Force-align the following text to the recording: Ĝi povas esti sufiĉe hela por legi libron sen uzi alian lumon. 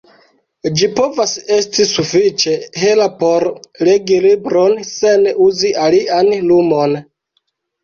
Ĝi 0.77 0.87
povas 0.99 1.33
esti 1.57 1.85
sufiĉe 1.89 2.55
hela 2.85 3.07
por 3.21 3.47
legi 3.89 4.19
libron 4.25 4.83
sen 4.95 5.31
uzi 5.47 5.73
alian 5.87 6.35
lumon. 6.51 7.01